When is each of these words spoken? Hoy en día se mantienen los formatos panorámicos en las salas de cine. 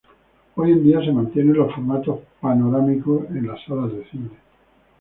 Hoy 0.55 0.71
en 0.71 0.83
día 0.83 0.99
se 1.05 1.11
mantienen 1.11 1.57
los 1.57 1.75
formatos 1.75 2.21
panorámicos 2.39 3.25
en 3.29 3.45
las 3.45 3.63
salas 3.65 3.91
de 3.93 4.03
cine. 4.09 4.29